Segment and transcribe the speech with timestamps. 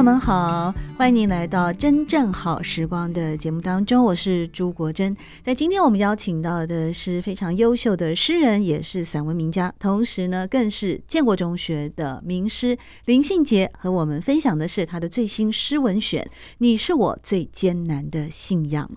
[0.00, 5.14] 友们好，欢迎您来到《真正好时光》的节目当中，我是朱国珍。
[5.42, 16.22] 在今天我们邀请到的是非常优秀的诗人，也是散文名家，同时呢，更是建国中学的名师林信杰，和我们分享的是他的最新诗文选
[16.56, 18.90] 《你是我最艰难的信仰》。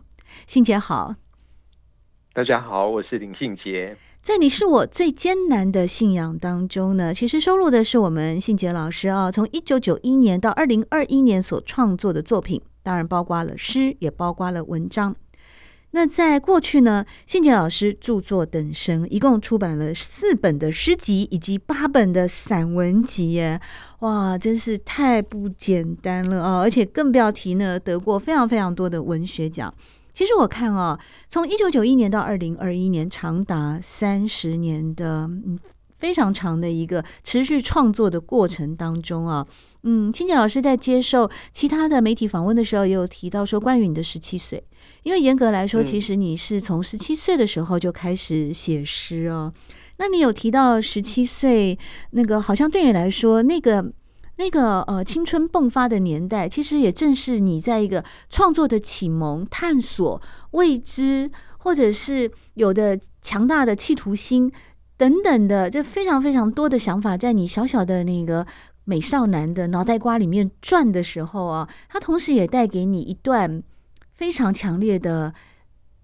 [0.47, 1.13] 信杰好，
[2.31, 3.97] 大家好，我是林信杰。
[4.23, 15.13] 在你是我最艰难的信仰当中呢，其实收录的是我们信杰老师啊，从一九九一年到二零二一年所创作的作品，当然包括了诗，也包括了文章。
[15.91, 23.59] 那在过去呢，信杰老师著作等身，一共出版了四本的诗集以及八本的散文集耶，
[23.99, 26.59] 哇，真是太不简单了啊！
[26.61, 29.73] 而且更不要提呢，得过非常非常多的文学奖。
[30.13, 35.57] 其实我看啊，从一九九一年到二零二一年，长达三十年的嗯
[35.97, 39.47] 非常长的一个持续创作的过程当中啊，
[39.83, 44.63] 嗯，青姐老师在接受其他的媒体访问的时候，也有提到说，关于你的十七岁，
[45.03, 49.51] 因为严格来说，其实你是从十七岁的时候就开始写诗哦。
[49.97, 51.77] 那你有提到十七岁
[52.11, 53.91] 那个，好像对你来说那个。
[54.43, 60.21] 那个呃，青春迸发的年代，其实也正是你在一个创作的启蒙、探索
[60.51, 64.51] 未知，或者是有的强大的企图心
[64.97, 68.45] 等等的，这非常非常多的想法，在你小小的那个
[68.83, 73.63] 美少男的脑袋瓜里面转的时候啊，它同时也带给你一段
[74.11, 75.33] 非常强烈的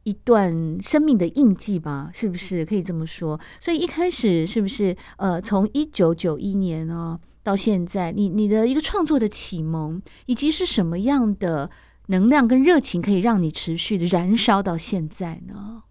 [0.04, 2.10] 一段生命的印记吧？
[2.14, 3.38] 是不是可以这么说？
[3.60, 7.20] 所以一开始是不是呃，从一九九一年哦。
[7.42, 11.72] 到现在，你你的一个创作的启蒙，以及是什么样的
[12.08, 15.84] 能量跟热情，可以让你持续的燃烧到现在呢？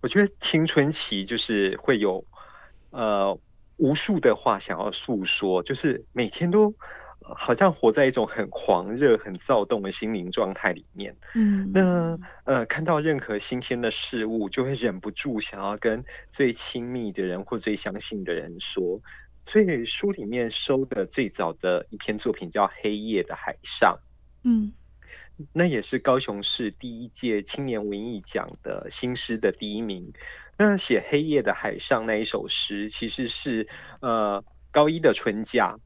[0.00, 2.24] 我觉得青春期就是会有
[2.90, 3.38] 呃
[3.76, 6.74] 无数的话想要诉说，就是每天都
[7.20, 11.14] 好像活在一种很狂热、很躁动的心灵状态里面。
[11.34, 18.98] 嗯，那呃看到任何新鲜的事物，就会忍不住想要跟最亲密的人或最相信的人说。
[19.50, 23.98] 所以书里面收的最早的一篇作品叫《黑夜的海上》，
[24.48, 24.72] 嗯，
[25.52, 30.12] 那也是高雄市第一届青年文艺奖的新诗的第一名。
[30.56, 33.66] 那写《黑夜的海上》那一首诗，其实是
[34.00, 35.76] 呃高一的春假，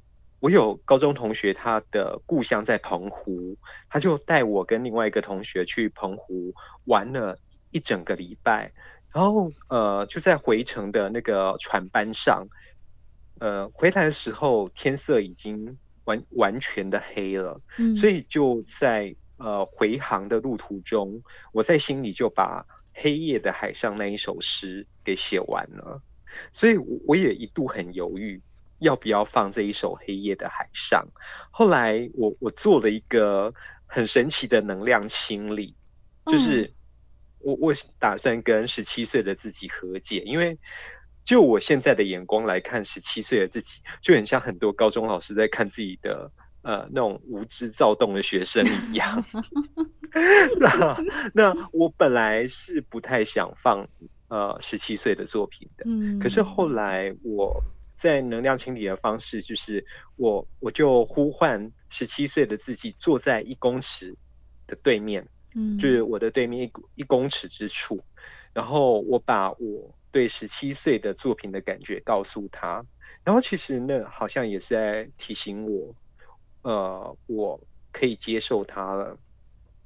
[0.41, 3.57] 我有高中同学，他的故乡在澎湖，
[3.89, 6.53] 他就带我跟另外一个同学去澎湖
[6.85, 7.39] 玩了
[7.71, 8.71] 一整个礼拜，
[9.11, 12.47] 然后呃就在回程的那个船班上。
[13.41, 21.21] 呃，回来的时候天色已经完完全的黑了，嗯，所以就在呃回航的路途中，
[21.53, 22.63] 我在心里就把
[22.93, 26.01] 《黑夜的海上》那一首诗给写完了，
[26.53, 28.41] 所以我也一度很犹豫
[28.79, 31.05] 要不要放这一首《黑夜的海上》。
[31.51, 33.53] 后来我我做了一个
[33.85, 35.75] 很神奇的能量清理，
[36.27, 36.73] 就是
[37.41, 40.57] 我我打算跟十七岁的自己和解，因为。
[41.25, 46.31] 就我现在的眼光来看，十七岁的自己就很像很多高中老师在看自己的
[46.61, 49.25] 呃那种无知躁动的学生一样。
[50.61, 50.97] 那
[51.33, 53.89] 那我本来是不太想放
[54.29, 57.59] 呃十七岁的作品的，嗯，可是后来我
[57.97, 59.83] 在能量清理的方式，就是
[60.17, 64.15] 我我就呼唤十七岁的自己坐在一公尺
[64.67, 67.99] 的对面，嗯，就是我的对面一一公尺之处，
[68.53, 69.95] 然后我把我。
[70.15, 72.81] 对十七岁的作品的感觉告诉他，
[73.25, 75.93] 然后其实那好像也是在提醒我，
[76.63, 79.19] 呃，我可以接受他了。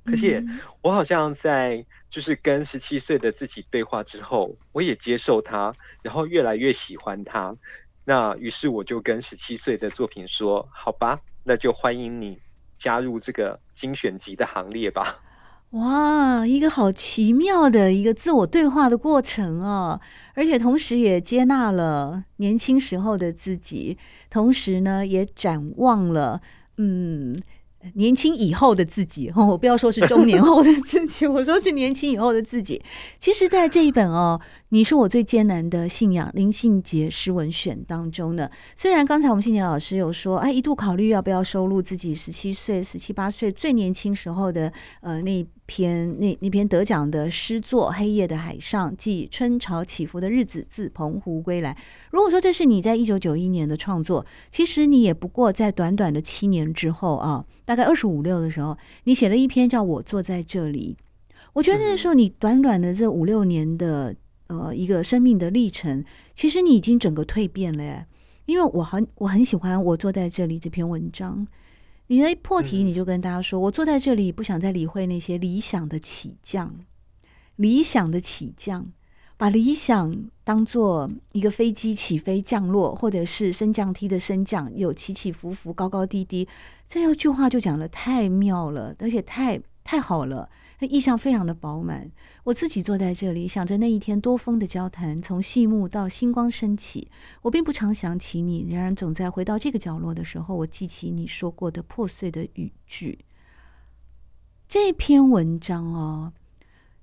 [0.04, 0.44] 而且
[0.82, 5.72] 我好像在就是跟十七岁的自己对话之后，我也接受他，
[6.02, 7.56] 然后越来越喜欢他。
[8.04, 12.38] 那于是我就跟十七岁的作品说：“好吧，那就欢迎你
[12.76, 15.18] 加入这个精选集的行列吧。”
[15.72, 20.00] 哇，一个好奇妙的一个自我对话的过程哦，
[20.34, 23.98] 而且同时也接纳了年轻时候的自己，
[24.30, 26.40] 同时呢也展望了，
[26.78, 27.36] 嗯，
[27.94, 32.82] 年轻以后的自己，我不要说是中年后的自己， 我说是年轻以后的自己。
[33.20, 44.70] 其实，在这一本哦，你是我最艰难的信仰林信杰诗文选当中呢，虽然刚才我们信杰老师有说，哎，一度考虑要不要收录自己十七岁、十七八岁最年轻时候的
[45.00, 51.74] 呃那篇那那篇得奖的诗作《黑夜的海上》，记春潮起伏的日子，自澎湖归来。
[52.10, 57.42] 如果说这是你在一九九一年的创作，其实你也不过在短短的七年之后啊。
[57.64, 60.96] 大概二十五六的时候，你写了一篇叫我坐在这里。
[61.54, 64.14] 我觉得那时候你短短的这五六年的
[64.48, 66.04] 呃一个生命的历程，
[66.34, 68.06] 其实你已经整个蜕变了耶。
[68.44, 71.46] 因为我很我很喜欢我坐在这里这篇文章，
[72.08, 76.74] 你的破题你就跟大家说，我坐在这里不想再理会那些理想的起降，
[77.56, 78.90] 理想的起降。
[79.36, 86.48] 把理想当做一个飞机起飞降落，或者是升降梯的升降，有起起伏伏、高高低低。
[86.88, 90.50] 这一句话就讲的太妙了，而且太太好了，
[90.80, 92.10] 那意象非常的饱满。
[92.44, 97.10] 我自己坐在这里，想着那一天多风的交谈，从细幕到星光升起。
[97.42, 103.18] 我并不常想起你，然而总在回到这个角落的时候，我记起你说过的破碎的语句。
[104.66, 106.32] 这篇文章哦。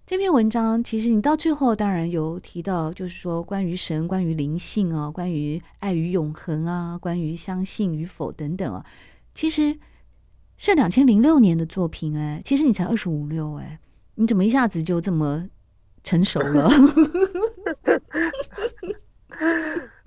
[0.07, 8.85] 这篇文章其实你到最后当然有提到，就是说关于神、关于灵性啊，关于爱与永恒啊，关于相信与否等等啊，
[9.33, 9.75] 其实
[10.57, 13.79] 是两千零六年的作品哎，其实你才二十五六哎，
[14.15, 15.45] 你怎么一下子就这么
[16.03, 16.69] 成熟了？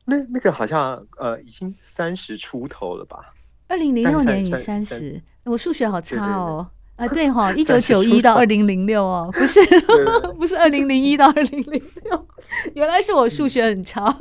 [0.06, 3.34] 那那个好像呃已经三十出头了吧？
[3.68, 6.66] 二零零六年你三十，我数学好差哦。
[6.96, 9.60] 啊，对哈， 一九九一到二零零六哦，不是，
[10.36, 12.26] 不是二零零一到二零零六，
[12.74, 14.12] 原来是我数学很差，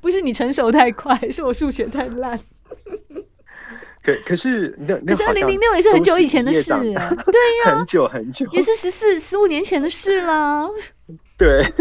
[0.00, 2.40] 不是你成熟太快，是我数学太烂。
[4.16, 4.68] 可可是
[5.06, 7.14] 可是二零零六也是很久以前的事，对呀，
[7.66, 10.68] 很久很久，也是十四十五年前的事了。
[11.38, 11.64] 对。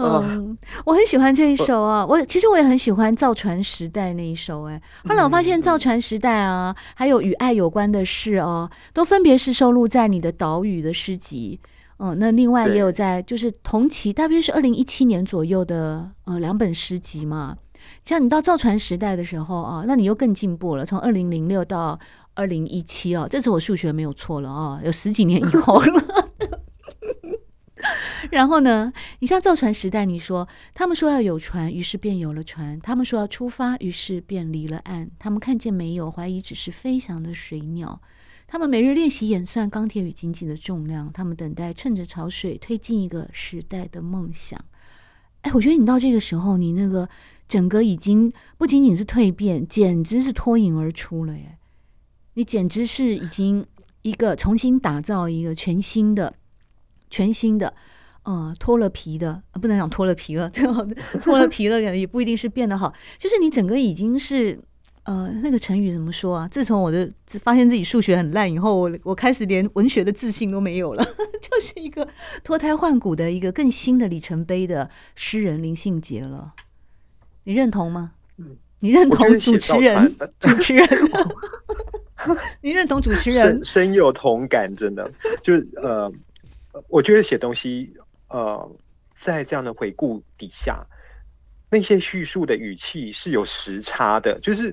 [0.00, 2.06] 嗯，我很喜欢这一首啊。
[2.06, 4.62] 我其实我也很喜欢《造船时代》那一首。
[4.68, 11.58] 哎，后来我发现《造船时代》啊，还有与爱有关的事哦，都分别是收录在你的岛屿的诗集。
[11.98, 17.56] 嗯，那另外也有在就是同期，大约是二零一七年左右的呃两本诗集嘛。
[18.04, 21.98] 像你到《造船时代》的时候啊，那你又更进步了，从二零零六到
[22.34, 26.04] 二零一七哦，这次我数学没有错了啊，有十几年以后了。
[28.30, 35.08] 然后呢，你像造船时代，你说他们说要有船，于是便有了船；他们说要出发，于是便离了岸。
[35.18, 38.00] 他们看见没有，怀疑只是飞翔的水鸟。
[38.48, 41.10] 他们每日练习演算钢铁与经济的重量。
[41.12, 44.58] 他们等待趁着潮水推进一个时代的梦想。
[45.42, 47.08] 哎，我觉得你到这个时候，你那个
[47.48, 51.56] 整个已经不仅仅是蜕变，简直是脱颖而出了耶！
[52.34, 53.66] 你简直是已经
[54.02, 56.34] 一个重新打造一个全新的。
[57.10, 57.72] 全新的，
[58.24, 60.50] 呃，脱了皮的，不能讲脱了皮了，
[61.22, 62.92] 脱了皮了，也不一定是变得好。
[63.18, 64.60] 就是你整个已经是，
[65.04, 66.46] 呃，那个成语怎么说啊？
[66.48, 71.02] 自从我的发现自己数学很烂以后，我我开始连文学的自信都没有了，
[71.40, 72.06] 就是一个
[72.44, 76.52] 脱胎换骨的一个更新的里程碑的诗人林信杰了。
[77.48, 78.12] 你认同吗？
[78.78, 80.14] 你认同主持人？
[80.38, 80.86] 主持人？
[82.60, 83.42] 你认同主持人？
[83.42, 85.10] 深深有同感，真的，
[85.42, 86.12] 就是呃。
[86.88, 87.92] 我觉得写东西，
[88.28, 88.70] 呃，
[89.20, 90.80] 在这样的回顾底下，
[91.70, 94.72] 那些叙述的语气是有时差的，就是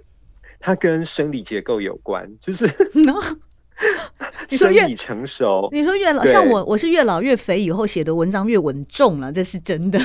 [0.59, 2.69] 它跟生理结构有关，就是
[4.49, 5.67] 你说越成熟。
[5.71, 9.97] 你说越老，像我，我是越老越肥以后写的文章越稳重了，这是真的，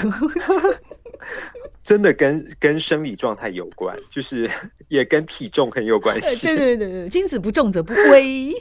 [1.83, 4.49] 真的跟跟生理状态有关， 就是
[4.89, 6.47] 也跟体重很有关系。
[6.47, 8.53] 对对对对，君子不重则不威。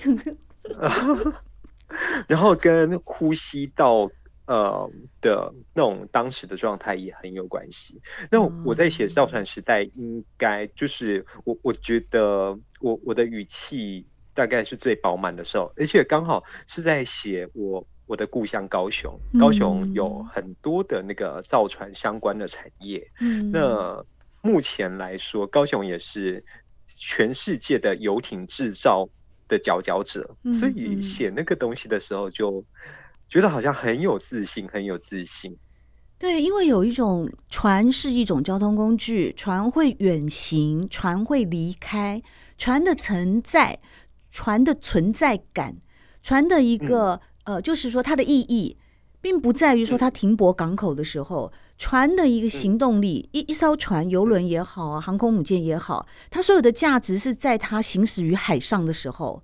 [2.28, 4.10] 然后跟呼吸道
[4.46, 4.90] 呃
[5.22, 8.00] 的那种当时的状态也很有关系。
[8.30, 23.08] 那我在写造船时代，应该就是我我觉得我我的语气大概是最饱满的时候，而且刚好是在写我我的故乡高雄，高雄有很多的那个造船相关的产业。
[23.20, 24.04] 嗯，那
[24.42, 26.44] 目前来说，高雄也是
[26.88, 29.08] 全世界的游艇制造
[29.48, 32.66] 的佼佼者，所以写那个东西的时候，就
[33.28, 35.56] 觉得好像很有自信，很有自信。
[36.18, 42.24] 对，因为有一种船是一种交通工具，船会远行，船会离开，
[42.58, 43.80] 船的存在，
[44.32, 45.78] 船的存在感，
[46.24, 48.78] 船的一个、嗯、呃，就是说它的意义，
[49.22, 59.42] 并不在于说它停泊港口的时候，船的一个行动力，一一艘船、游轮也好啊，航空母舰也好，它所有的价值是在它行驶于海上的时候。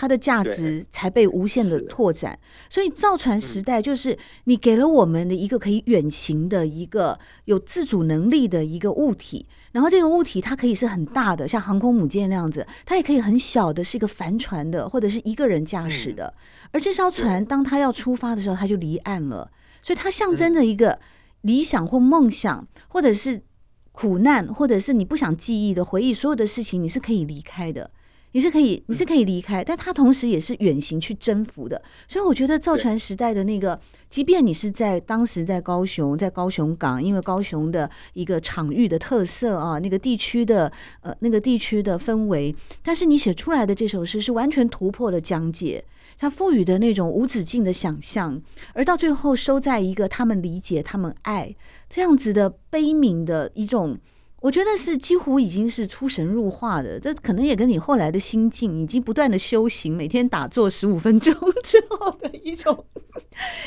[0.00, 2.38] 它的价值才被无限的拓展，
[2.70, 16.32] 所以造船时代就是你给了我们的一个可以远行的一个有自主能力的一个物体，然后这个物体它可以是很大的，像航空母舰那样子，它也可以很小的，是一个帆船的，或者是一个人驾驶的。
[16.70, 19.50] 而这艘船当它要出发的时候，它就离岸了，
[19.82, 21.00] 所以它象征着一个
[21.40, 23.42] 理想或梦想，或者是
[23.90, 27.90] 苦难，或者是你不想记忆的回忆，所有的事情你是可以离开的。
[28.32, 31.80] 你是可以，你是可以离开，但他同时也是远行去征服的。
[32.06, 33.78] 所以我觉得造船时代的那个，
[34.10, 40.70] 即便你是在当时在高雄，在高雄港，因为高雄的一个场域的特色啊，那个地区的
[41.00, 45.82] 呃那个地区的氛围，但是你写出来的这首诗是完全突破了疆界，
[46.18, 48.40] 它赋予的那种无止境的想象，
[48.74, 51.56] 而到最后收在一个他们理解、他们爱
[51.88, 53.98] 这样子的悲悯的一种。
[54.40, 62.84] 我觉得是几乎已经是出神入化的，这可能也跟你后来的心境，以及不断的修行，每天打坐十五分钟 之后的一种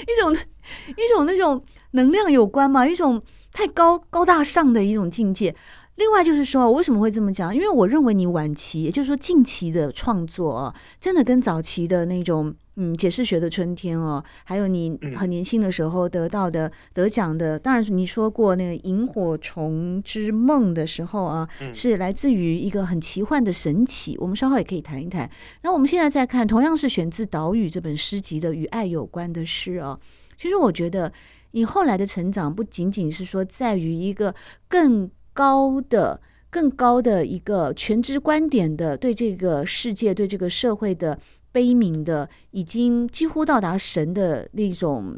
[0.04, 1.62] 一种一种那种
[1.92, 5.56] 能量有关嘛，一种太高高大上的一种境界。
[5.96, 7.54] 另外就是说，我为什么会这么讲？
[7.54, 24.17] 因为我认为你晚期，也就是说近期的创作，真的跟早期的那种嗯解释学的春天哦，还有你很年轻的时候得到的得奖的，当然你说过那个萤火虫之梦的时候啊，是来自于一个很奇幻的神奇。
[24.17, 25.29] 我们稍后也可以谈一谈。
[25.61, 30.00] 那我们现在再看，同样是选自《岛屿》这本诗集的与爱有关的诗哦，
[30.38, 31.13] 其实我觉得
[31.51, 34.33] 你后来的成长不仅仅是说在于一个
[34.67, 35.09] 更。
[35.33, 36.19] 高的、
[36.50, 41.17] 更高的一个全知观点的，对这个世界、对这个社会的
[41.51, 45.17] 悲悯的，已经几乎到达神的那种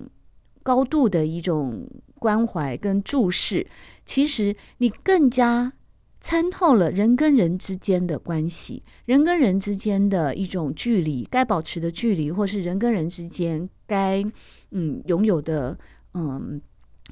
[0.61, 1.87] 高度的一种
[2.19, 3.67] 关怀跟注视。
[4.05, 5.73] 其实你更加
[6.19, 14.23] 参透了人跟人之间的关系，人跟人之间的一种距离，该保持的距离，或是人跟人之间该
[14.71, 15.77] 嗯拥有的
[16.13, 16.61] 嗯。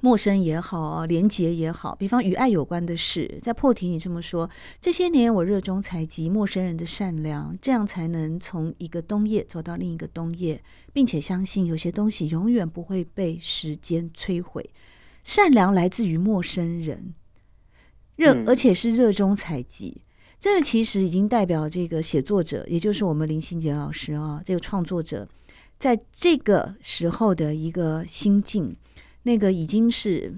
[0.03, 10.59] 陌生也好，连结也好，比方与爱有关的事，在破题你这么说，这些年我热衷采集陌生人的善良，这样才能从一个冬夜走到另一个冬夜，
[10.91, 14.67] 并且相信有些东西永远不会被时间摧毁。
[15.23, 17.13] 善良来自于陌生人，
[18.15, 20.01] 热而且是热衷采集，
[20.39, 25.29] 这个其实已经代表这个写作者，也就是我们林心杰老师啊，这个创作者
[25.77, 28.75] 在这个时候的一个心境。
[29.23, 30.33] 那个已经是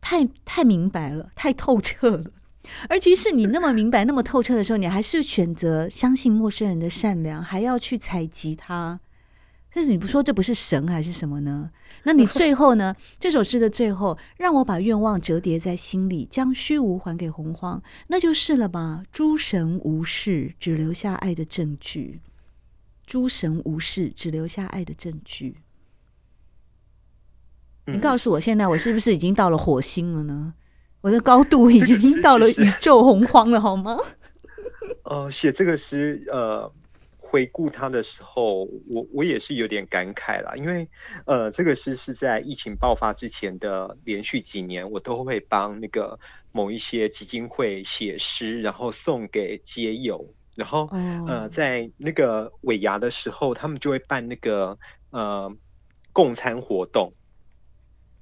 [0.00, 2.30] 太太明白了，太透彻了。
[2.88, 9.00] 而即使你那么明白、那么透彻的时候，你还是选择相信陌生人的善良，还要去采集它。
[9.72, 11.70] 但是你不说这不是神还是什么呢？
[12.02, 12.94] 那你最后呢？
[13.20, 19.02] 这首诗的最后，让我把愿望折叠在心里，将虚无还给洪荒，那就是了吧？
[19.12, 22.20] 诸神无事，只留下爱的证据。
[23.06, 25.56] 诸神无事，只留下爱的证据。
[27.92, 30.54] 你告诉我，现在我是不是已经到了火星了呢？
[31.00, 33.96] 我的高度已经到了宇宙洪荒了，好吗？
[35.04, 36.70] 呃，写这个诗，呃，
[37.16, 40.86] 回顾它的时候，我我也是有点感慨啦，因为
[41.24, 46.18] 呃，这个诗是在疫情爆发之前的连续几年，我都会帮那个
[46.52, 50.26] 某一些基金会写诗，然后送给街友，
[50.56, 50.88] 然后
[51.26, 54.76] 呃，在那个尾牙的时候，他们就会办那个
[55.10, 55.50] 呃
[56.12, 57.10] 共餐活动。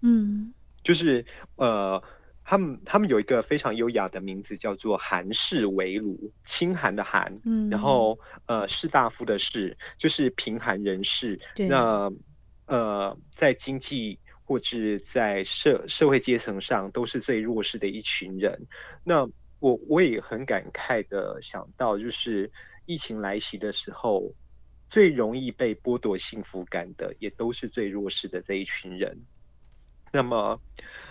[0.02, 0.52] 嗯，
[0.84, 1.24] 就是
[1.56, 2.02] 呃，
[2.44, 11.40] 他们他们有一个非常优雅的名字，叫做“寒士为儒”，清寒的寒，嗯，然后呃，士大夫的士，就是贫寒人士。
[11.54, 12.10] 对，那
[12.66, 18.56] 呃，在经济或者在社社会阶层上，都是最弱势的一群人。
[19.02, 19.26] 那
[19.58, 22.50] 我我也很感慨的想到，就是
[22.84, 24.32] 疫情来袭的时候，
[24.88, 29.18] 最容易被剥夺幸福感的，也都是最弱势的这一群人。
[30.16, 30.58] 那么，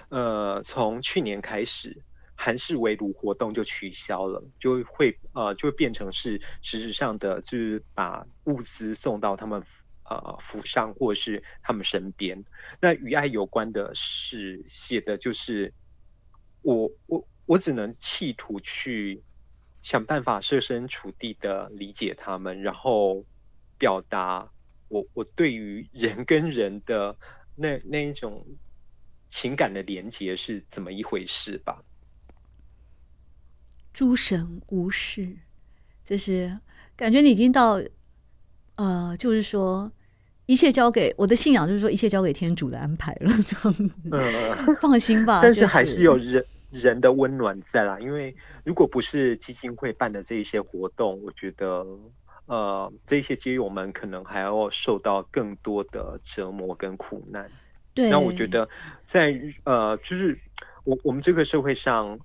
[0.09, 1.95] 呃，从去年开始，
[2.33, 9.62] 韩式围炉活动就取消了，就会呃，就变成是实质上的，就是把物资送到他们
[10.05, 12.43] 呃府上或是他们身边。
[12.81, 15.71] 那与爱有关的是写的就是
[16.63, 19.24] 我我我只能企图去
[19.83, 23.24] 想办法设身处地的理解他们，然后
[23.77, 24.50] 表达
[24.88, 27.15] 我我对于人跟人的
[27.55, 28.43] 那那一种。
[29.27, 31.82] 情感的连结是怎么一回事吧？
[33.94, 35.38] 诸神无事，
[36.03, 36.60] 就是
[36.96, 37.82] 感觉你已经到，
[38.75, 39.89] 呃，就是说，
[40.48, 43.89] 一切交给我的信仰，就是说一切交给天主的安排了，这样子。
[44.12, 45.39] 嗯，放心吧。
[45.41, 51.86] 但是还是有人人的温暖在啦，因为如果不是基金会办的这一些活动，我觉得
[52.48, 57.50] 呃，这些街友们可能还要受到更多的折磨跟苦难。
[57.96, 58.12] 对。
[58.12, 58.70] 那我觉得
[59.04, 60.40] 在呃，就是
[60.84, 62.20] 我我们这个社会上，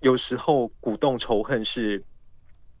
[0.00, 2.04] 有时候鼓动仇恨是。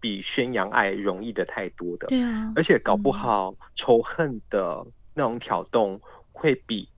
[0.00, 6.94] 比宣扬爱容易的太多的，对啊，而且搞不好仇恨的那种挑动会比、嗯、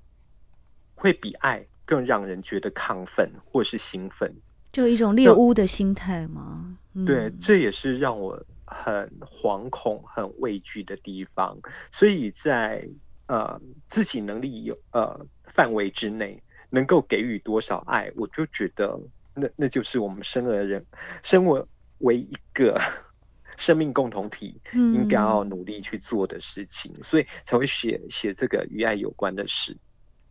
[0.96, 4.30] 会比爱更让人觉得亢奋或是兴奋，
[4.70, 6.76] 就一种猎巫的心态吗？
[7.06, 11.58] 对，嗯、这也是让我很惶恐、很畏惧的地方。
[11.90, 12.86] 所以在
[13.30, 18.98] 呃自己能力有呃范围之内，能够给予多少爱，我就觉得
[19.34, 20.84] 那那就是我们生而人
[21.22, 21.64] 生为。
[22.00, 22.80] 为一个
[23.58, 29.76] 生命共同体，应该要努力去做的事情，嗯、所以才会写写这个与爱有关的事。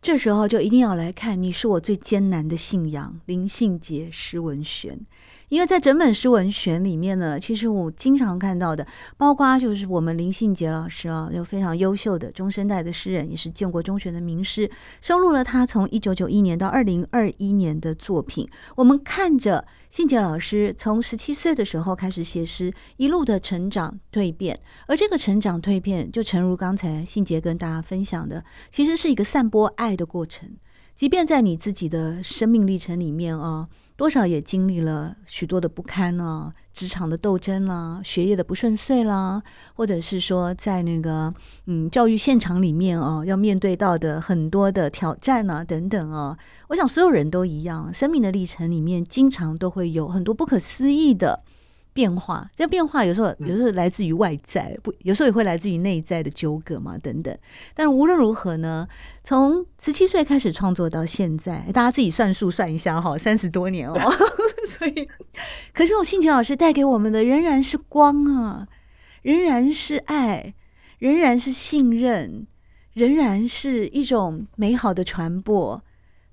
[0.02, 4.98] 这时候就一定要来看，你是我最艰难的信仰——林信杰施文选。
[5.50, 14.70] 因为在整本诗文选里面呢，其实我经常看到的，包括就是我们林信杰老师啊，有非常优秀的中生代的诗人，也是建国中学的名师，
[15.02, 18.48] 收录了他从一九九一年到二零二一年的作品。
[18.76, 30.48] 我们看着信杰老师从十七岁的时候开始写诗，一路的成长蜕变，而这个成长蜕变，就诚如刚才信杰跟大家分享的，其实是一个散播爱的过程。
[30.94, 33.68] 即便在你自己的生命历程里面啊。
[34.00, 39.42] 多少也经历了许多的不堪啊，职场的斗争啦，学业的不顺遂啦，
[39.74, 41.34] 或者是说在那个
[41.66, 46.34] 嗯教育现场里面哦，要面对到的很多的挑战啊等等啊，
[46.68, 51.42] 我想所有人都一样，生命的历程里面经常都会有很多不可思议的。
[51.92, 57.36] 变化，这变化有时候有时候来自于外在，不有时候也会来自于内在的纠葛嘛，等等。
[57.74, 58.86] 但是无论如何呢，
[59.24, 63.94] 从十七岁开始创作到现在，大家自己算数算一下哈，三十多年哦。
[64.66, 65.08] 所以，
[65.72, 68.68] 可是我信杰老师带给我们的仍然是光啊，
[69.22, 70.54] 仍然是爱，
[70.98, 72.46] 仍然是信任，
[72.94, 75.82] 仍然是一种美好的传播。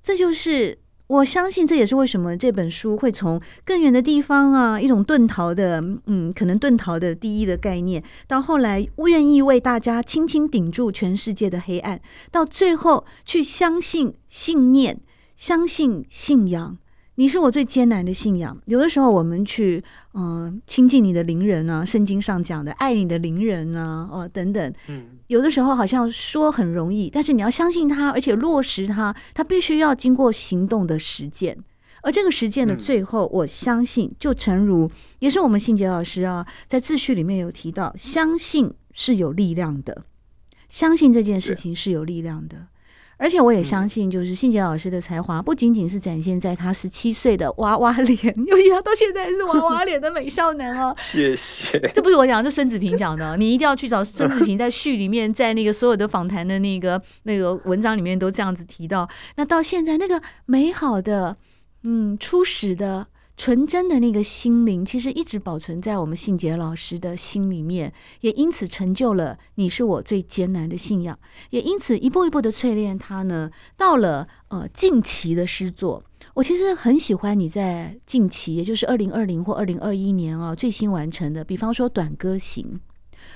[0.02, 0.80] 这就是。
[1.08, 15.00] 我相信这也是为什么这本书会从更远的地方啊，一种遁逃的，嗯，可能遁逃的第一的概念，到后来愿意为大家轻轻顶住全世界的黑暗，到最后去相信信念，
[15.38, 16.78] 相信信仰。
[17.20, 18.56] 你是我最艰难的信仰。
[18.66, 24.72] 有的时候，我们去嗯亲近你的邻人啊，圣经上讲的爱你的邻人啊，哦等等。
[24.88, 31.58] 嗯，有的时候好像说很容易，但是你要相信他，而且落实他，他必须要经过行动的实践。
[32.04, 40.06] 而这个实践的最后，我相信就诚如也是我们信杰老师啊，在自序里面有提到，相信是有力量的，
[40.70, 42.68] 相信这件事情是有力量的。
[43.18, 50.96] 而且我也相信，就是信杰老师的才华不仅仅是展现在他十七岁的娃娃脸，尤其他到现在还是娃娃脸的美少男哦。
[51.12, 51.80] 谢谢。
[51.94, 59.10] 这不是我讲，这孙子平讲的， 你一定要去找孙子平在序里面，在那个所有的访谈的那个那个文章里面都这样子提到。
[59.36, 61.36] 那到现在那个美好的，
[61.84, 63.08] 嗯，初始的。
[63.38, 71.18] 纯真的那个心灵，其实一直保存在我们信杰老师的心里面，也因此成就了你是我最艰难的信仰，
[71.52, 73.52] 也因此一步一步的淬炼他呢。
[73.78, 82.66] 到了呃近期的诗作，我其实很喜欢你在近期，也就是二零二零或二零二一年啊最新完成的，比方说《短歌行》。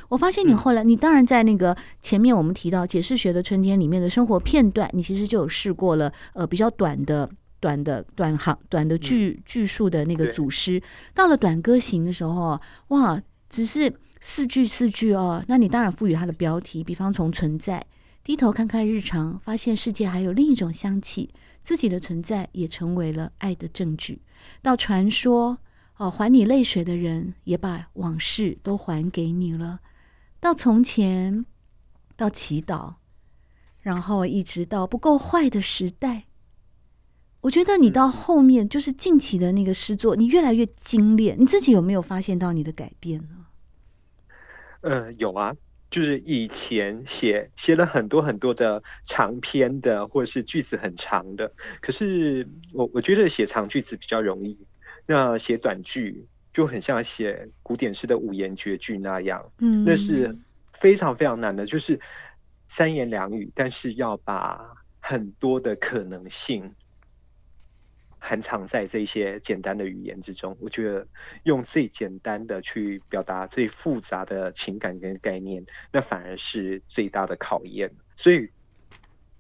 [0.10, 7.30] 我发现你后来，你当然在那个前面我们提到《解释学的春天》里面的生活片段，你其实就有试过了，呃比较短的。
[7.62, 15.41] 短的短行短的句句数的那个组诗，嗯、到了短歌行的时候，哇，只是四句四句哦。
[15.47, 17.86] 那你当然赋予它的标题，比方从存在，
[18.24, 24.21] 低头看看日常，发现世界还有另一种香气，自己的存在也成为了爱的证据。
[24.62, 25.60] 到传说
[25.97, 29.80] 哦，还你泪水的人也把往事都还给你了。
[30.39, 31.45] 到从前，
[32.15, 32.95] 到祈祷，
[33.82, 36.24] 然后一直到不够坏的时代。
[37.41, 41.36] 我觉得你到后面就是近期的那个诗作，你越来越精炼。
[41.39, 43.45] 你自己有没有发现到你的改变呢？
[44.82, 45.51] 呃，有啊，
[45.89, 51.51] 就是以前写写了很多很多的长篇的，或者是句子很长的。
[51.82, 54.56] 可是我我觉得写长句子比较容易，
[55.08, 56.23] 那写短句
[56.54, 59.43] 就很像写古典式的五言绝句那样。
[59.58, 60.36] 嗯，那是
[60.73, 61.99] 非常非常难的，就是
[62.67, 64.62] 三言两语，但是要把
[64.99, 66.71] 很多的可能性。
[68.23, 70.55] 含藏在这些简单的语言之中。
[70.62, 71.05] 我觉得
[71.43, 77.91] 用最简单的去表达最复杂的情感跟概念，那反而是最大的考验。
[78.15, 78.47] 所以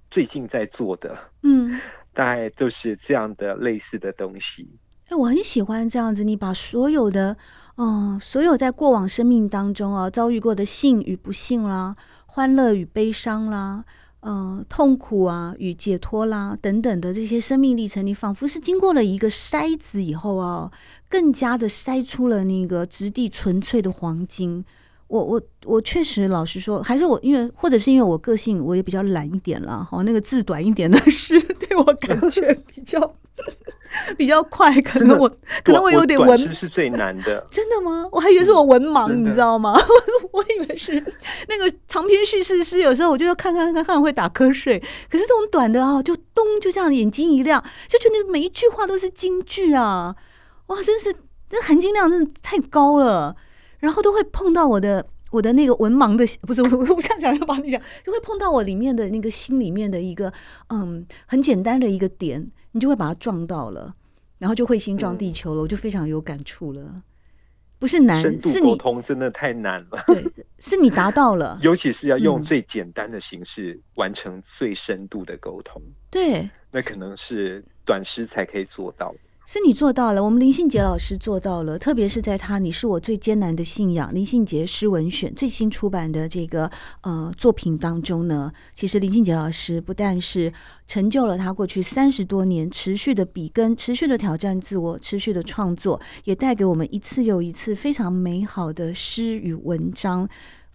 [0.09, 1.79] 最近在做的，嗯，
[2.11, 4.67] 大概都是这样的类似的东西。
[5.07, 7.37] 哎，我很喜欢这样子，你把所有的，
[7.77, 13.85] 嗯，所有在过往生命当中啊遭遇过的幸与不幸啦，欢乐与悲伤啦。
[14.21, 20.71] 嗯，痛苦啊，与解脱啦，等等的这些生命历程，你仿佛是经过了一个筛子以后啊，
[21.09, 24.63] 更加的筛出了那个质地纯粹的黄金。
[25.07, 29.87] 我我我确实老实说，还是我因为或者是因为我个性，我也比较懒一点啦。
[29.91, 33.15] 哦，那个字短一点的诗， 对我感觉比较。
[34.17, 35.27] 比较快，可能我
[35.63, 37.45] 可能我有点文，是是最难的。
[37.51, 38.07] 真的吗？
[38.11, 39.77] 我还以为是我文盲，你知道吗？
[40.31, 40.93] 我以为是
[41.47, 44.79] 那个长篇叙事诗，有时候我就要看看看看会打瞌睡。
[45.09, 50.15] 可是这种短的啊，就咚就这样眼睛一亮，就觉得每一句话都是金句啊！
[50.67, 51.13] 哇，真是
[51.49, 53.35] 这含金量真的太高了。
[53.79, 60.31] 然后都会碰到我的我的那个文盲的，不是我我这样讲要帮你讲，就会碰到我里面的那个心里面的一个
[60.69, 62.51] 嗯很简单的一个点。
[62.71, 63.95] 你就会把它撞到了，
[64.37, 67.03] 然后就会心撞地球了，嗯、我就非常有感触了。
[67.79, 70.03] 不是难，深度沟通真的太难了。
[70.05, 70.23] 对，
[70.59, 75.81] 是你达到了， 尤其是要用最简单的形式完成最深度的沟通。
[76.11, 79.13] 对，那可能是短时才可以做到。
[79.53, 90.53] 是你做到了，我们林信杰老师做到了，特别是在他《你是我最艰难的信仰》林信杰诗文选最新出版的这个呃作品当中呢，其实林信杰老师不但是
[90.87, 100.29] 成就了他过去三十多年持续的笔耕、持续的挑战自我、持续的创作，也带给我们一次又一次非常美好的诗与文章。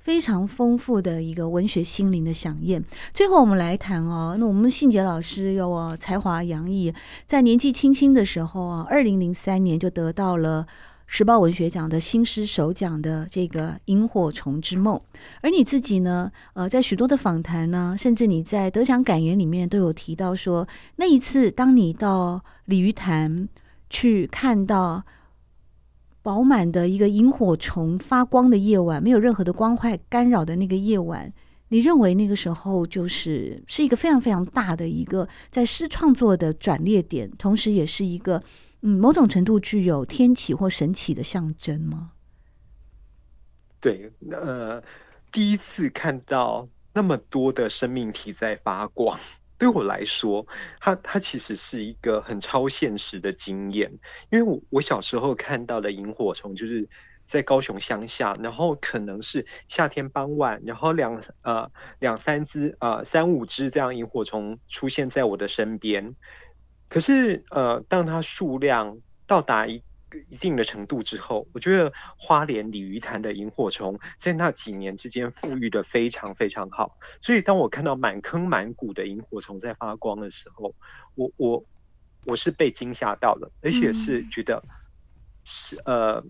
[0.06, 2.80] 非常丰富的一个文学心灵的饗宴。
[3.12, 6.94] 最后，我们来谈哦，那我们信杰老师有哦才华洋溢，
[7.26, 10.64] 在年纪轻轻的时候啊，二零零三年就得到了
[11.08, 14.96] 时报文学奖的新诗首奖的这个《萤火虫之梦》。
[15.40, 23.48] 而你自己呢，呃，在许多的访谈呢，甚至你在得奖感言里面都有提到说，那一次当你到鲤鱼潭
[23.90, 25.02] 去看到。
[26.26, 31.32] 饱满的一个萤火虫发光的夜晚，没有任何的光害干扰的那个夜晚，
[31.68, 38.42] 你认为那个时候就是是一个非常非常大的一个在诗创作的转捩点，同时也是一个
[38.80, 42.10] 嗯某种程度具有天启或神启的象征吗？
[43.80, 44.82] 对，呃，
[45.30, 49.16] 第一次看到那么多的生命体在发光。
[49.58, 50.46] 对我来说，
[50.80, 53.90] 它它其实是一个很超现实的经验，
[54.30, 56.88] 因为我我小时候看到的萤火虫，就是
[57.26, 66.14] 在高雄乡下，然后可能是夏天傍晚，然后两呃两三只呃三五只这样萤火虫出现在我的身边，
[66.88, 69.82] 可是呃当它数量到达一。
[70.30, 76.96] 一定的程度之后，我觉得花莲鲤鱼潭的萤火虫在那几年之间富裕的非常非常好。
[77.20, 80.72] 所以当我看到满坑满谷的萤火虫在发光的时候，
[81.16, 81.64] 我我
[82.24, 84.62] 我是被惊吓到了，而且是觉得
[85.42, 86.24] 是呃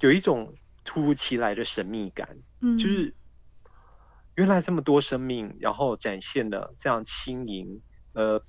[0.00, 0.52] 有一种
[0.84, 2.28] 突如其来的神秘感，
[2.60, 3.14] 嗯，就是
[4.34, 7.80] 原来这么多生命，然后展现了这样轻盈
[8.14, 8.44] 呃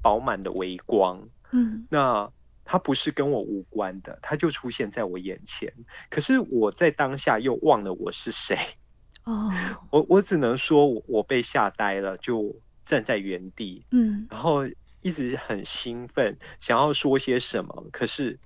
[0.00, 2.32] 饱满的微光，嗯，那。
[2.68, 5.72] 它不是跟我无关的，它就出现在我眼前。
[6.10, 8.58] 可是我在当下又忘了我是谁。
[9.22, 9.50] 哦，
[9.90, 13.86] 我我只能说我，我被吓呆了，就站在原地。
[13.92, 14.66] 嗯，然后
[15.00, 18.38] 一直很兴奋，想要说些什么，可是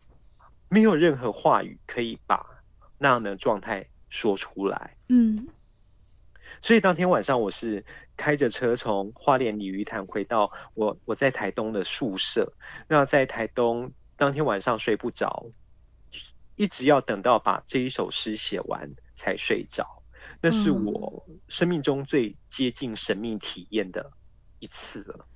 [0.69, 2.45] 没有任何话语可以把
[2.99, 4.97] 那样的状态说出来。
[5.09, 5.49] 嗯，
[6.63, 7.85] 所以当天晚上我是
[8.17, 12.53] 开着车从花莲鲤鱼潭回到我我在台东的宿舍。
[12.87, 13.91] 那在台东。
[14.21, 15.47] 当天晚上睡不着，
[16.55, 19.83] 一直要等到把这一首诗写完才睡着。
[20.43, 24.11] 那是我生命中最接近神秘体验的
[24.59, 25.27] 一次了。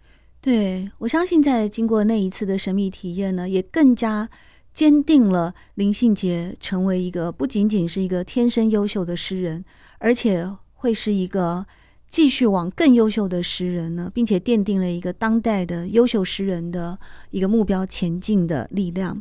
[0.43, 4.29] 对，我相信，在经过那一次的神秘体验呢，也更加
[4.75, 9.65] 坚定了林信杰成为一个不仅仅是一个天生优秀的诗人，
[9.99, 11.67] 而且会是一个。
[12.15, 16.97] 继续往更优秀的诗人呢，并且奠定了一个当代的优秀诗人的
[17.31, 19.21] 一个目标前进的力量。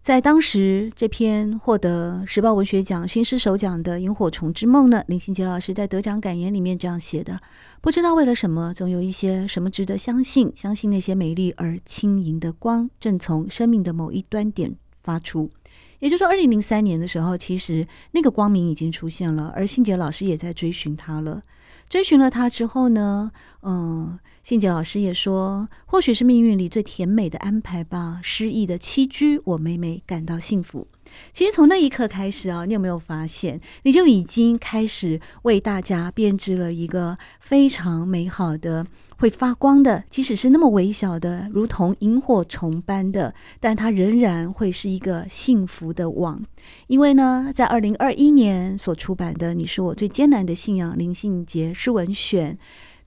[0.00, 7.38] 在当时这篇获得时报文学奖新诗首奖的《萤火虫之梦》呢，林信杰老师在得奖感言里面这样写的：
[7.82, 15.50] 不知道为了什么，总有一些什么值得相信，相信那些美丽而轻盈的光正从生命的某一端点发出。
[15.98, 21.42] 也就是说，二零零三年的时候，其实那个光明已经出现了，而信杰老师也在追寻它了。
[21.90, 28.20] 追寻了他之后呢，嗯，信杰老师也说，或许是命运里最甜美的安排吧。
[28.22, 30.86] 失意的栖居，我每每感到幸福。
[31.32, 38.86] 其实从那一刻开始啊，你有没有发现，你就已经开始为大家编织了一个非常美好的、
[39.20, 46.42] 会发光的，即使是那么微小的，如同萤火虫般的，但它仍然会是一个幸福的网。
[46.86, 52.58] 因为呢，在二零二一年所出版的《你是我最艰难的信仰》林信杰诗文选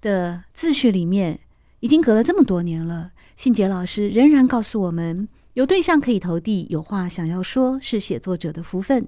[0.02, 1.40] 的自序里面，
[1.80, 5.28] 已经隔了这么多年了，信杰老师仍然告诉我们。
[5.56, 9.08] 有对象可以投递，有话想要说，是写作者的福分。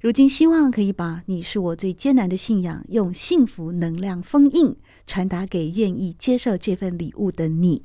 [0.00, 7.82] 如今希望可以把你是我最艰难的信仰，用幸福能量封印，传达给愿意接受这份礼物的你。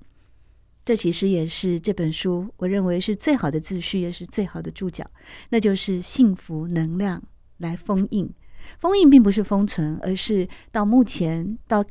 [0.83, 5.09] 这其实也是这本书我认为是最好的自序，也是最好的注脚，
[5.49, 7.21] 那就是幸福能量
[7.57, 8.29] 来封印。
[8.77, 11.83] 封印并不是封存，而是到目前到。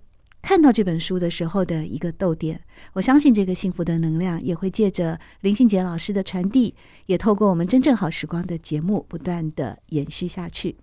[0.42, 2.60] 看到这本书的时候的一个逗点，
[2.94, 6.74] 我相信这个幸福的能量也会借着林信杰老师的传递，
[7.06, 10.76] 也透过我们真正好时光的节目不断的延续下去。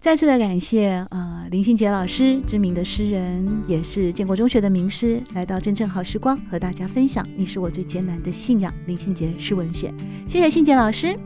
[0.00, 7.26] 再次的感谢，呃，林信杰老师，知名的诗人，也是建国中学的名师，来到真正好时光和大家分享。
[7.38, 9.94] 你是我最艰难的信仰，林信杰诗文选。
[10.28, 11.18] 谢谢信杰老师，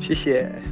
[0.00, 0.71] 谢谢。